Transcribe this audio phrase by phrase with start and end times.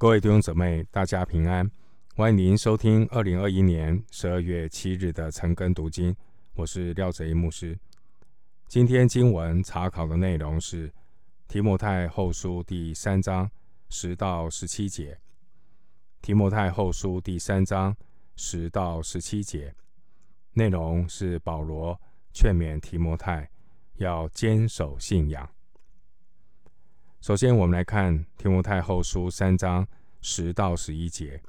[0.00, 1.70] 各位弟兄姊妹，大家平安！
[2.16, 6.16] 欢迎您收听二零二一年十二月七日的晨更读经，
[6.54, 7.78] 我是廖泽一牧师。
[8.66, 10.90] 今天经文查考的内容是
[11.48, 13.50] 提摩太后书第三章
[13.90, 15.18] 十到十七节。
[16.22, 17.94] 提摩太后书第三章
[18.36, 19.74] 十到十七节
[20.54, 22.00] 内容是保罗
[22.32, 23.50] 劝勉提摩太
[23.96, 25.46] 要坚守信仰。
[27.20, 29.86] 首先，我们来看提摩太后书三章
[30.22, 31.42] 十到十一节。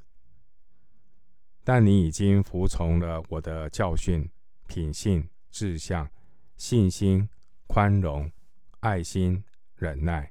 [1.64, 4.28] 但你已经服从了我的教训、
[4.66, 6.06] 品性、志向、
[6.58, 7.26] 信心、
[7.66, 8.30] 宽容、
[8.80, 9.42] 爱心、
[9.76, 10.30] 忍耐，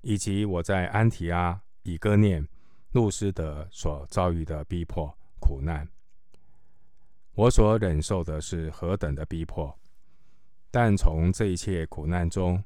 [0.00, 2.44] 以及我在安提阿、以哥念、
[2.90, 5.88] 路斯德所遭遇的逼迫、苦难。
[7.34, 9.78] 我所忍受的是何等的逼迫！
[10.68, 12.64] 但从这一切苦难中，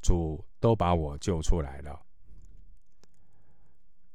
[0.00, 2.00] 主都把我救出来了。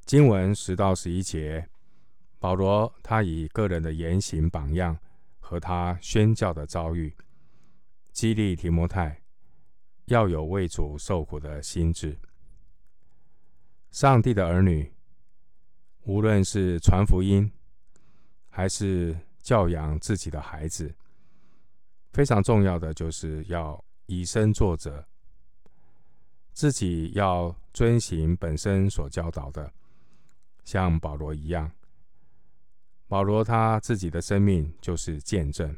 [0.05, 1.67] 经文十到十一节，
[2.37, 4.97] 保罗他以个人的言行榜样
[5.39, 7.15] 和他宣教的遭遇，
[8.11, 9.23] 激励提摩太
[10.05, 12.17] 要有为主受苦的心志。
[13.89, 14.93] 上帝的儿女，
[16.03, 17.51] 无论是传福音，
[18.49, 20.93] 还是教养自己的孩子，
[22.11, 25.03] 非常重要的就是要以身作则。
[26.55, 29.73] 自己要遵行本身所教导的，
[30.63, 31.69] 像保罗一样。
[33.09, 35.77] 保罗他自己的生命就是见证，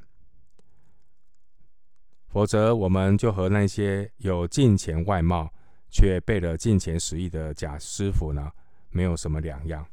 [2.27, 5.51] 否则我们就和那些有敬虔外貌
[5.89, 8.51] 却背了敬虔实意的假师傅呢，
[8.91, 9.83] 没有什么两样。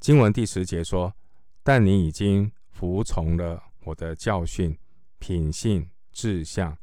[0.00, 1.14] 经文第十节说
[1.62, 4.76] ：“但你已经服从了我的教训、
[5.18, 6.78] 品性、志向、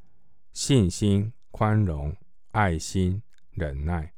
[0.53, 2.15] 信心。”宽容、
[2.51, 3.21] 爱心、
[3.51, 4.13] 忍耐，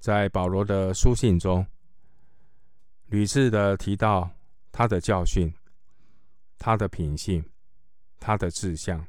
[0.00, 1.64] 在保罗的书信中，
[3.06, 4.28] 屡次的提到
[4.72, 5.54] 他的教训、
[6.58, 7.48] 他的品性、
[8.18, 9.06] 他的志向、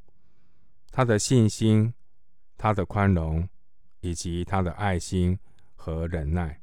[0.91, 1.91] 他的信心、
[2.59, 3.49] 他的宽容，
[4.01, 5.35] 以及他的爱心
[5.73, 6.61] 和忍耐。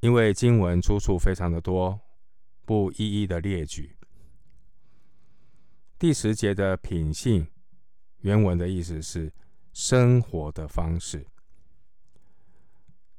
[0.00, 1.98] 因为经文出处非常的多，
[2.66, 3.96] 不一一的列举。
[5.98, 7.48] 第十节的品性。
[8.20, 9.32] 原文的意思是
[9.72, 11.26] 生活的方式。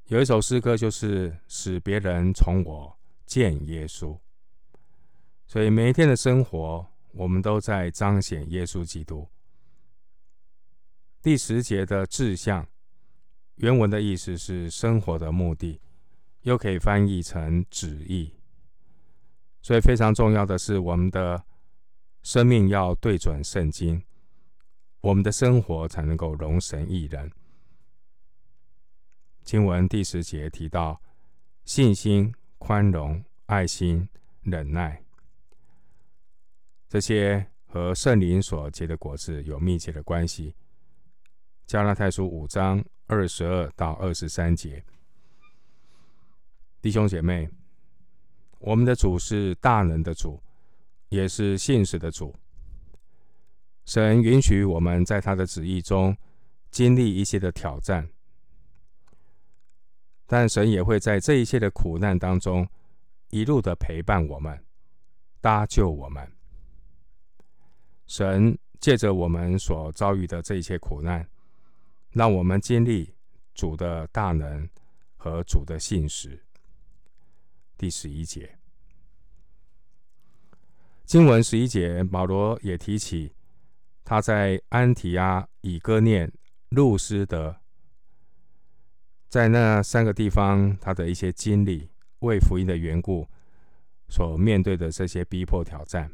[0.06, 4.18] 有一首诗歌，就是使别人从我见耶稣。
[5.46, 9.28] 所以每一天的生活，我们都在彰显耶稣基督。
[11.22, 12.68] 第十节的志向，
[13.56, 15.80] 原文的意思是生活的目的，
[16.42, 18.34] 又可以翻译成旨意。
[19.62, 21.44] 所以非常重要的是，我们的
[22.24, 24.02] 生命要对准圣经。
[25.02, 27.32] 我们的生活才能够荣神益人。
[29.44, 31.02] 经文第十节提到
[31.64, 34.08] 信心、宽容、爱心、
[34.42, 35.02] 忍耐，
[36.90, 40.54] 这些和圣灵所结的果子有密切的关系。
[41.66, 44.84] 加拉太书五章二十二到二十三节，
[46.82, 47.50] 弟兄姐妹，
[48.60, 50.42] 我们的主是大能的主，
[51.08, 52.36] 也是信实的主。
[53.90, 56.16] 神允许我们在他的旨意中
[56.70, 58.08] 经历一些的挑战，
[60.28, 62.70] 但神也会在这一切的苦难当中
[63.32, 64.64] 一路的陪伴我们，
[65.42, 66.32] 搭救我们。
[68.06, 71.28] 神借着我们所遭遇的这一切苦难，
[72.12, 73.12] 让我们经历
[73.56, 74.70] 主的大能
[75.18, 76.40] 和主的信实。
[77.76, 78.56] 第十一节，
[81.06, 83.34] 经文十一节，保罗也提起。
[84.10, 86.34] 他在安提阿、以哥念、
[86.70, 87.56] 路斯德，
[89.28, 91.88] 在那三个地方，他的一些经历，
[92.22, 93.28] 为福音的缘故
[94.08, 96.12] 所面对的这些逼迫挑战，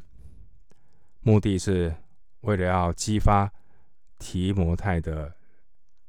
[1.22, 1.95] 目的是
[2.41, 3.50] 为了要激发
[4.19, 5.33] 提摩太的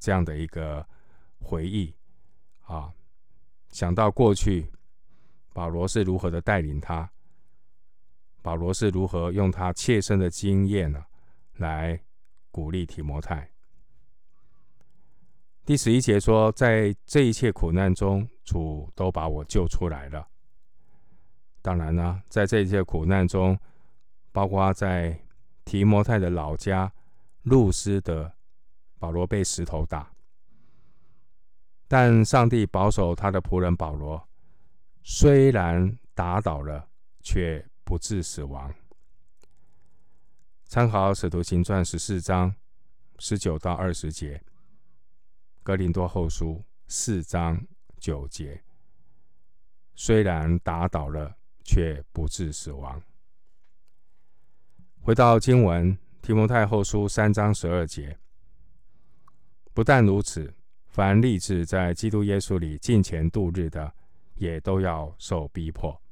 [0.01, 0.85] 这样的一个
[1.39, 1.95] 回忆
[2.65, 2.93] 啊，
[3.71, 4.69] 想到过去
[5.53, 7.09] 保罗是如何的带领他，
[8.43, 11.05] 保罗是如何用他切身的经验呢？
[11.59, 12.01] 来
[12.51, 13.51] 鼓励提摩太。
[15.65, 20.29] 第十一节说，在这一切苦难中，主都把我救出来了。
[21.61, 23.59] 当然呢，在这一切苦难中，
[24.31, 25.19] 包括在
[25.65, 26.93] 提摩太的老家
[27.43, 28.33] 路斯德，
[29.01, 30.09] 保罗被石头打，
[31.89, 34.29] 但上帝保守他的仆人保罗，
[35.03, 36.89] 虽然打倒了，
[37.23, 38.73] 却不致死亡。
[40.69, 42.53] 参考《使徒行传》十四章
[43.21, 44.37] 十九到二十节，
[45.63, 46.55] 《格林多后书》
[46.89, 47.65] 四章
[47.99, 48.61] 九节。
[49.95, 53.01] 虽然打倒了，却不致死亡。
[55.01, 58.19] 回到经文，提摩太后书三章十二节。
[59.73, 60.53] 不但如此，
[60.89, 63.95] 凡立志在基督耶稣里敬虔度日的，
[64.35, 66.03] 也都要受逼迫。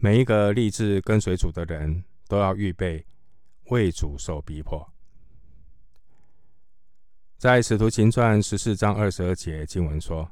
[0.00, 3.04] 每一个立志跟随主的人，都要预备
[3.70, 4.88] 为主受逼迫。
[7.36, 10.30] 在使徒行传十四章二十二节经文说：“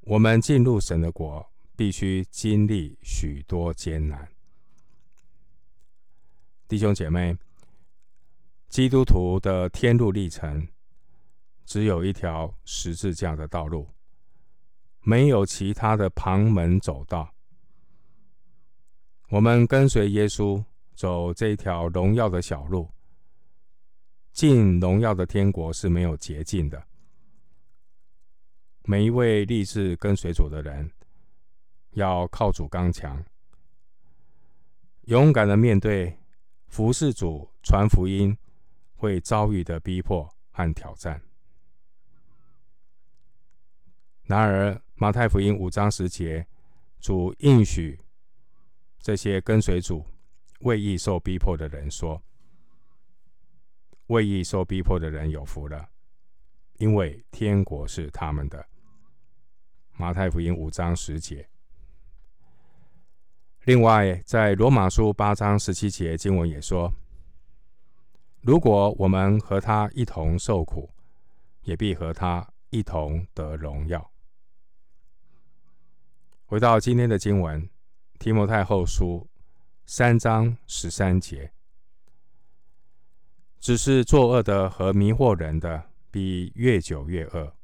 [0.00, 1.46] 我们进入神的国，
[1.76, 4.26] 必须经历许多艰难。”
[6.66, 7.36] 弟兄姐妹，
[8.70, 10.66] 基督徒的天路历程，
[11.66, 13.90] 只有一条十字架的道路，
[15.02, 17.34] 没有其他的旁门走道。
[19.30, 20.64] 我们跟随耶稣
[20.94, 22.88] 走这条荣耀的小路，
[24.32, 26.82] 进荣耀的天国是没有捷径的。
[28.84, 30.90] 每一位立志跟随主的人，
[31.90, 33.22] 要靠主刚强，
[35.02, 36.18] 勇敢的面对
[36.68, 38.34] 服侍主、传福音
[38.96, 41.20] 会遭遇的逼迫和挑战。
[44.24, 46.46] 然而，马太福音五章十节，
[46.98, 48.00] 主应许。
[49.00, 50.04] 这些跟随主、
[50.60, 52.22] 为义受逼迫的人说
[54.08, 55.88] ：“为义受逼迫的人有福了，
[56.74, 58.66] 因为天国是他们的。”
[59.96, 61.48] 马太福音五章十节。
[63.64, 66.92] 另外，在罗马书八章十七节经文也说
[68.42, 70.90] ：“如果我们和他一同受苦，
[71.62, 74.10] 也必和他一同得荣耀。”
[76.46, 77.68] 回到今天的经文。
[78.18, 79.28] 提摩太后书
[79.86, 81.52] 三章十三节，
[83.60, 87.54] 只是作恶的和迷惑人的，必越久越恶。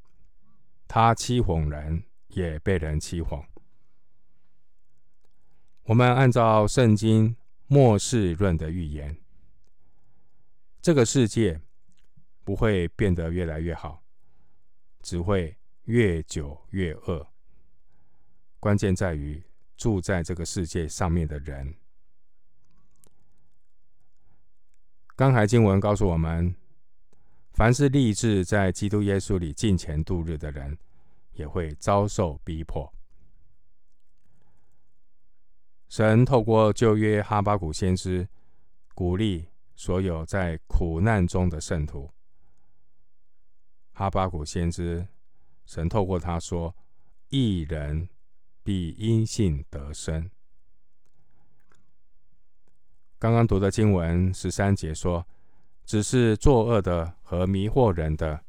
[0.87, 3.45] 他欺哄人，也被人欺哄。
[5.83, 7.37] 我们按照圣经
[7.67, 9.17] 末世论的预言，
[10.81, 11.61] 这个世界
[12.45, 14.05] 不会变得越来越好，
[15.03, 17.27] 只会越久越恶。
[18.61, 19.43] 关键在于。
[19.77, 21.75] 住在这个世界上面的人，
[25.17, 26.55] 刚才经文告诉我们，
[27.53, 30.79] 凡是立志在基督耶稣里敬虔度日的人，
[31.33, 32.93] 也会遭受逼迫。
[35.89, 38.29] 神透过旧约哈巴谷先知，
[38.95, 42.11] 鼓励所有在苦难中的圣徒。
[43.93, 45.07] 哈巴谷先知，
[45.67, 46.75] 神透过他说
[47.29, 48.09] ：“一人。”
[48.65, 50.31] 必因信得生。
[53.19, 55.27] 刚刚读的经文十三节说
[55.85, 58.43] ：“只是作恶的和迷惑人的，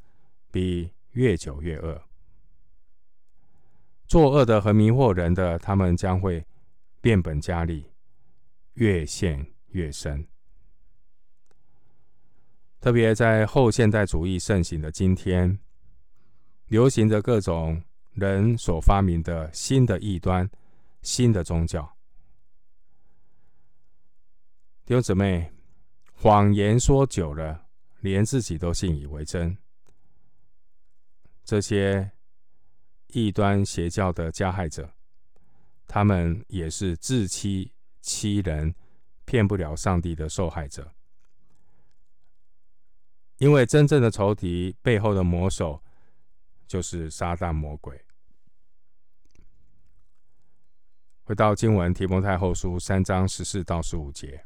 [0.52, 2.02] 必越久越恶。
[4.08, 6.46] 作恶的和迷惑人的，他们将会
[7.02, 7.92] 变本加厉，
[8.76, 10.26] 越陷越深。
[12.80, 15.60] 特别在后现代主义盛行的今天，
[16.68, 17.84] 流行着各种。”
[18.16, 20.50] 人所发明的新的异端、
[21.02, 21.98] 新的宗教，
[24.86, 25.52] 弟兄姊妹，
[26.14, 27.68] 谎言说久了，
[28.00, 29.58] 连自己都信以为真。
[31.44, 32.10] 这些
[33.08, 34.90] 异端邪教的加害者，
[35.86, 38.74] 他们也是自欺欺人、
[39.26, 40.90] 骗不了上帝的受害者。
[43.40, 45.84] 因为真正的仇敌背后的魔手，
[46.66, 48.05] 就是撒旦魔鬼。
[51.26, 54.46] 回到经文，提摩太后书三章十四到十五节。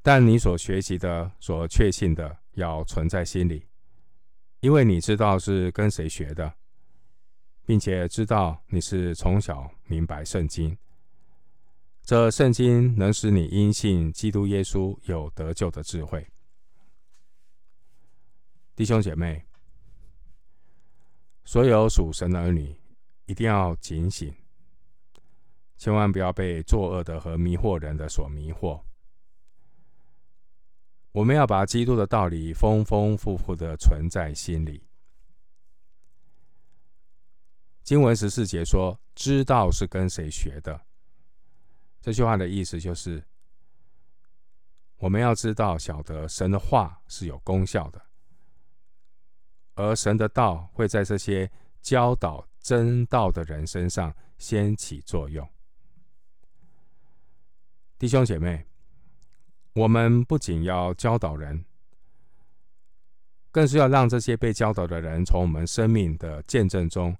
[0.00, 3.66] 但你所学习的、所确信的，要存在心里，
[4.60, 6.54] 因为你知道是跟谁学的，
[7.66, 10.78] 并且知道你是从小明白圣经。
[12.02, 16.24] 这圣经能使你因信基督耶稣有得救的智慧。
[18.76, 19.44] 弟兄姐妹，
[21.44, 22.77] 所有属神的儿女。
[23.28, 24.34] 一定要警醒，
[25.76, 28.82] 千万不要被作恶的和迷惑人的所迷惑。
[31.12, 34.82] 我们要把基督的道理丰丰富富的存在心里。
[37.82, 40.80] 经文十四节说：“知道是跟谁学的。”
[42.00, 43.22] 这句话的意思就是，
[44.96, 48.00] 我们要知道、晓得神的话是有功效的，
[49.74, 52.46] 而神的道会在这些教导。
[52.60, 55.48] 真道的人身上先起作用，
[57.98, 58.66] 弟兄姐妹，
[59.72, 61.64] 我们不仅要教导人，
[63.50, 67.16] 更是要让这些被教导的人从我们生命的见证中，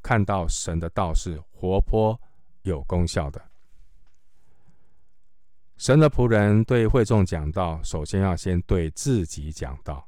[0.00, 2.20] 看到神的道是活泼
[2.62, 3.50] 有功效的。
[5.76, 10.07] 神的仆人对会众讲道，首先要先对自己讲道。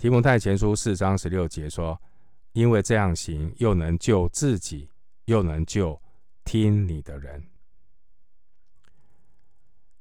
[0.00, 2.00] 提摩太前书四章十六节说
[2.56, 4.88] ：“因为这样行，又能救自己，
[5.26, 6.00] 又能救
[6.42, 7.46] 听你的人。”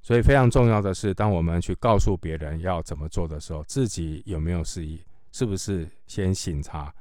[0.01, 5.03] 所以非常重要的是，当我们去告诉别人要怎么做的时候，自己有没有示意？
[5.34, 6.96] 是不是先省察，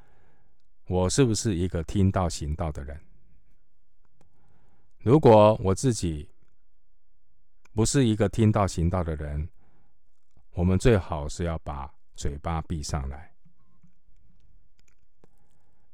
[0.89, 3.01] 我是不是一个听道行道的人？
[5.05, 6.29] 如果我自己
[7.73, 9.49] 不是一个听道行道的人，
[10.51, 11.89] 我们最好是要把
[12.19, 13.33] 嘴巴闭上来。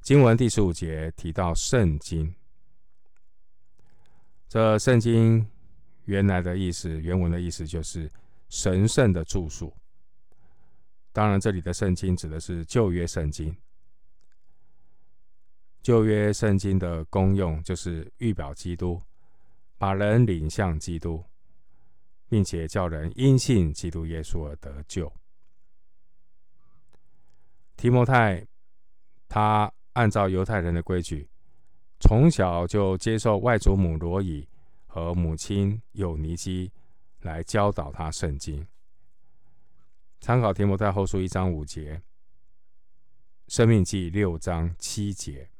[0.00, 2.34] 经文第十五节提到圣经，
[4.48, 5.46] 这圣经
[6.06, 8.10] 原来的意思，原文的意思就是
[8.48, 9.76] 神圣的著述。
[11.12, 13.54] 当然，这里的圣经指的是旧约圣经。
[15.82, 19.02] 旧约圣经的功用就是预表基督，
[19.76, 21.22] 把人领向基督，
[22.30, 25.12] 并且叫人因信基督耶稣而得救。
[27.76, 28.46] 提摩太，
[29.28, 31.28] 他按照犹太人的规矩，
[32.00, 34.48] 从小就接受外祖母罗以
[34.86, 36.72] 和母亲友尼基
[37.20, 38.66] 来教导他圣经。
[40.20, 42.00] 参考提摩太后书一章五节，
[43.48, 45.50] 生命记六章七节。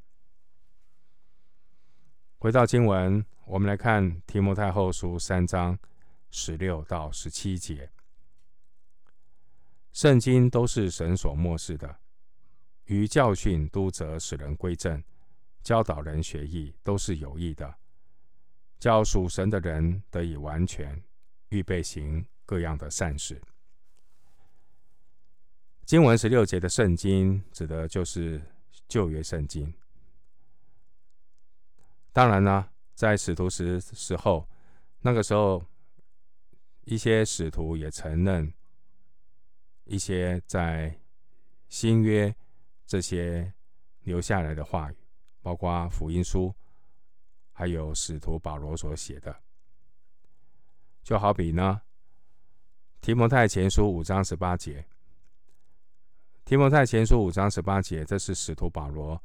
[2.39, 5.79] 回到经文，我们来看提摩太后书三章
[6.31, 7.91] 十六到十七节。
[9.93, 12.01] 圣经都是神所默示的，
[12.87, 15.03] 于教训、督责、使人归正、
[15.63, 17.75] 教导人学义，都是有益的，
[18.79, 21.03] 教属神的人得以完全，
[21.49, 23.41] 预备行各样的善事。
[25.85, 28.43] 经文十六节的圣经，指的就是
[28.89, 29.73] 旧约圣经。
[32.13, 34.49] 当然呢，在使徒时时候，
[35.01, 35.65] 那个时候，
[36.85, 38.53] 一些使徒也承认
[39.85, 40.99] 一些在
[41.69, 42.35] 新约
[42.87, 43.53] 这些
[44.03, 44.97] 留下来的话语，
[45.43, 46.55] 包括福音书，
[47.53, 49.35] 还有使徒保罗所写的，
[51.03, 51.81] 就好比呢，
[53.01, 54.87] 提摩太前书五章十八节，
[56.45, 59.23] 提摩太前书五章十八节，这是使徒保罗。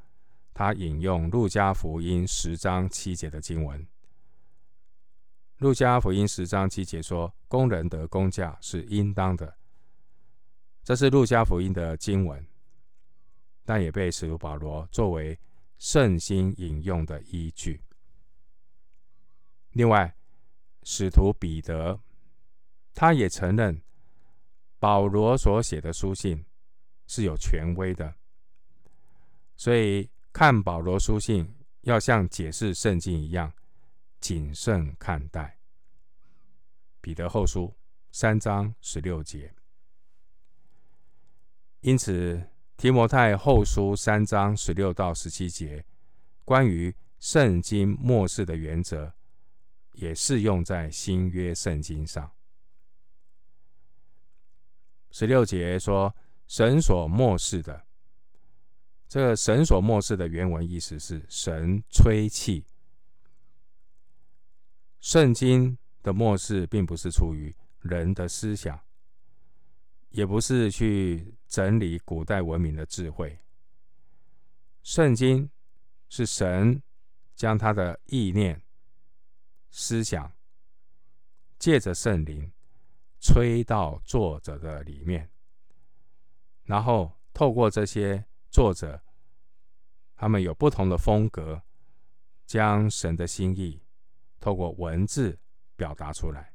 [0.53, 3.87] 他引用路加福音十章七节的经文。
[5.59, 9.57] 路加福音十章七节说：“工人得工价是应当的。”
[10.83, 12.45] 这是路加福音的经文，
[13.69, 15.39] 但也被使徒保罗作为
[15.77, 17.79] 圣经引用的依据。
[19.73, 20.11] 另外，
[20.81, 22.01] 使徒彼得
[22.95, 23.79] 他也承认
[24.79, 26.43] 保罗所写的书信
[27.05, 28.15] 是有权威的，
[29.55, 30.09] 所以。
[30.31, 33.51] 看保罗书信，要像解释圣经一样
[34.19, 35.57] 谨慎看待。
[37.01, 37.75] 彼得后书
[38.11, 39.51] 三章十六节，
[41.81, 42.41] 因此
[42.79, 45.83] 提摩太后书三章十六到十七节，
[46.45, 49.11] 关于圣经末世的原则，
[49.91, 52.31] 也适用在新约圣经上。
[55.11, 56.15] 十六节说，
[56.47, 57.85] 神所默示的。
[59.09, 62.63] 这个神所默示的原文意思是神吹气。
[65.01, 68.79] 圣经的默示并不是出于人的思想，
[70.09, 73.39] 也不是去整理古代文明的智慧。
[74.83, 75.49] 圣经
[76.09, 76.81] 是神
[77.35, 78.61] 将他的意念、
[79.69, 80.31] 思想，
[81.57, 82.51] 借着圣灵
[83.19, 85.29] 吹到作者的里面，
[86.63, 88.25] 然后透过这些。
[88.51, 88.99] 作者，
[90.15, 91.61] 他们有不同的风格，
[92.47, 93.79] 将神的心意
[94.39, 95.37] 透过文字
[95.75, 96.51] 表达出来。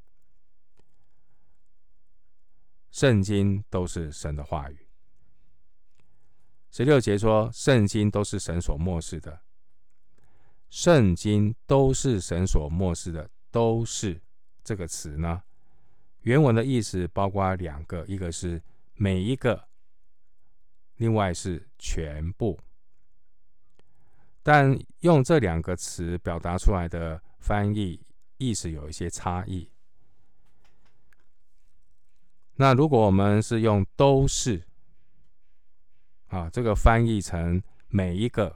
[2.95, 4.87] 圣经都是神的话语。
[6.71, 9.41] 十六节说，圣经都是神所默示的。
[10.69, 14.21] 圣经都是神所默示的，都是
[14.63, 15.43] 这个词呢，
[16.21, 19.67] 原文的意思包括两个，一个是每一个。
[20.95, 22.57] 另外是全部，
[24.41, 28.01] 但用这两个词表达出来的翻译
[28.37, 29.69] 意思有一些差异。
[32.57, 34.63] 那如果我们是用都是，
[36.27, 38.55] 啊，这个翻译成每一个，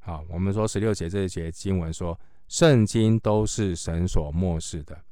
[0.00, 2.18] 啊，我们说十六节这一节经文说，
[2.48, 5.04] 圣经都是神所默示的，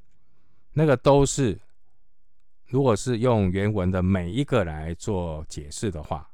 [0.73, 1.61] 那个都是，
[2.67, 6.33] 如果是用原文的每一个来做解释的话，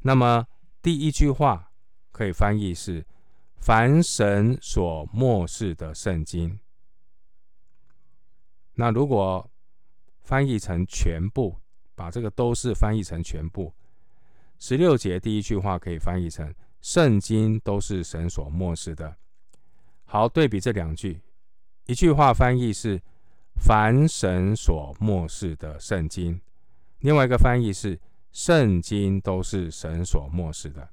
[0.00, 0.46] 那么
[0.82, 1.70] 第一句话
[2.10, 3.06] 可以翻译是
[3.56, 6.58] “凡神所默示的圣经”。
[8.74, 9.48] 那如果
[10.26, 11.56] 翻译成全部，
[11.94, 13.72] 把这个都是翻译成全部，
[14.58, 16.52] 十六节第一句话可以翻译成
[16.82, 19.16] “圣经都是神所默示的”。
[20.04, 21.22] 好，对比这两句，
[21.86, 23.00] 一句话翻译是
[23.62, 26.40] “凡神所默示的圣经”，
[26.98, 27.96] 另外一个翻译是
[28.32, 30.88] “圣经都是神所默示的”。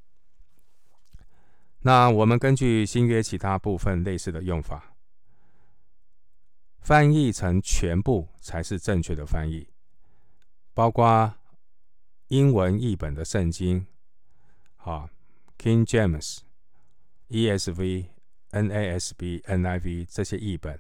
[1.82, 4.93] 那我们根据新约其他部分类似的用法。
[6.84, 9.70] 翻译成全部才是正确的翻译，
[10.74, 11.34] 包括
[12.28, 13.88] 英文译本的圣经，
[14.76, 15.10] 啊
[15.58, 16.40] ，King James、
[17.30, 18.10] ESV、
[18.52, 20.78] NASB、NIV 这些译本，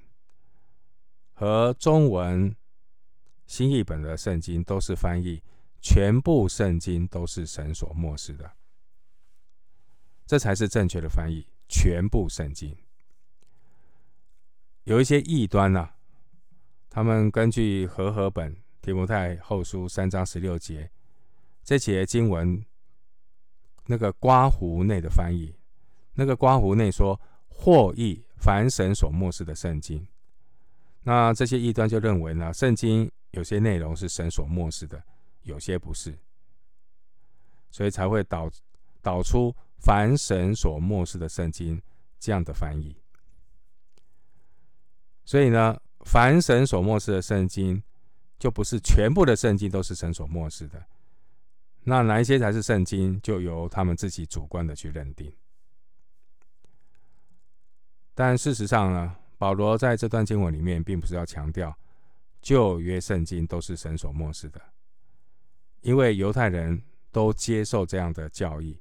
[1.31, 2.53] 和中文
[3.47, 5.41] 新译本的圣经都是翻译
[5.79, 8.51] 全部圣经都是神所默示的，
[10.25, 12.75] 这才是正确的翻译，全部圣经。
[14.85, 15.95] 有一些异端呢、啊，
[16.89, 20.91] 他们根据和合本提摩太后书三章十六节
[21.63, 22.65] 这节经文，
[23.85, 25.55] 那个刮胡内的翻译，
[26.15, 30.05] 那个刮胡内说或译凡神所默示的圣经，
[31.03, 35.01] 那这些异端就认为呢，圣经有些内容是神所默示的，
[35.43, 36.13] 有些不是，
[37.71, 38.51] 所以才会导
[39.01, 41.81] 导出凡神所默示的圣经
[42.19, 42.97] 这样的翻译。
[45.25, 47.81] 所以呢，凡神所默示的圣经，
[48.37, 50.85] 就不是全部的圣经都是神所默示的。
[51.83, 55.33] 那哪一些才是圣经，就由他们自己主观的去认定。
[58.13, 61.75] 但事实上呢，保罗在这段经文里面，并不是要强调
[62.41, 64.61] 旧约圣经都是神所默示的，
[65.81, 68.79] 因为犹太人都接受这样的教义，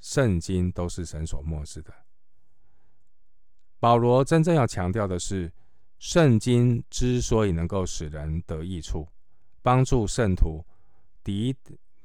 [0.00, 1.92] 圣经都是神所默示的。
[3.78, 5.52] 保罗真正要强调的是，
[5.98, 9.08] 圣经之所以能够使人得益处，
[9.62, 10.64] 帮助圣徒
[11.22, 11.54] 抵，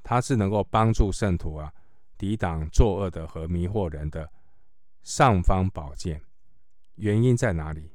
[0.03, 1.73] 它是能够帮助圣徒啊
[2.17, 4.29] 抵挡作恶的和迷惑人的
[5.01, 6.21] 上方宝剑。
[6.95, 7.91] 原因在哪里？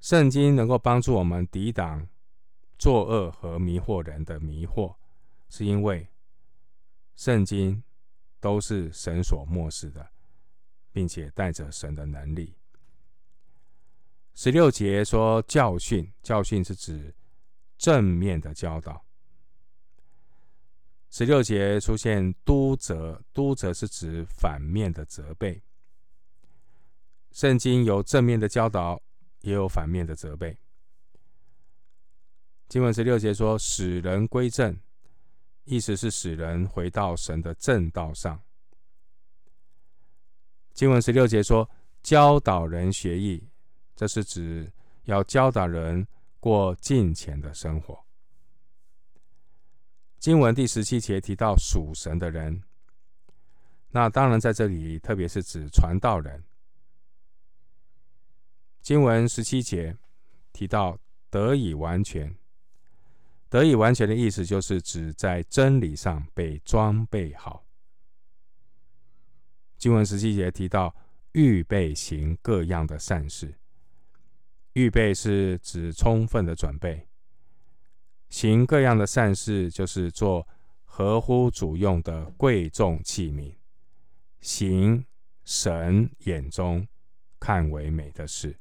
[0.00, 2.08] 圣经能够帮助我们抵挡
[2.78, 4.94] 作恶和迷惑人的迷惑，
[5.50, 6.08] 是因为
[7.14, 7.82] 圣经
[8.40, 10.08] 都是神所默示的。
[10.92, 12.54] 并且带着神的能力。
[14.34, 17.14] 十六节说教训，教训是指
[17.76, 19.04] 正面的教导。
[21.10, 25.60] 十六节出现督责，督责是指反面的责备。
[27.32, 29.02] 圣经有正面的教导，
[29.40, 30.56] 也有反面的责备。
[32.68, 34.78] 经文十六节说使人归正，
[35.64, 38.40] 意思是使人回到神的正道上。
[40.72, 41.68] 经文十六节说
[42.02, 43.46] ：“教导人学艺，
[43.94, 44.70] 这是指
[45.04, 46.06] 要教导人
[46.38, 47.98] 过敬虔的生活。”
[50.18, 52.62] 经文第十七节提到属神的人，
[53.90, 56.44] 那当然在这里特别是指传道人。
[58.82, 59.96] 经文十七节
[60.52, 62.34] 提到得以完全，
[63.48, 67.64] 得以完全的意思就是指在真理上被装备好。
[69.80, 70.94] 经文十七节提到
[71.32, 73.54] 预备行各样的善事，
[74.74, 77.08] 预备是指充分的准备，
[78.28, 80.46] 行各样的善事就是做
[80.84, 83.54] 合乎主用的贵重器皿，
[84.42, 85.06] 行
[85.46, 86.86] 神眼中
[87.38, 88.54] 看为美的事。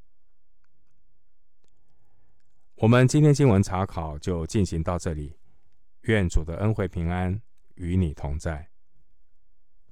[2.76, 5.36] 我们今天经文查考就进行到这里，
[6.04, 7.42] 愿主的恩惠平安
[7.76, 8.69] 与你同在。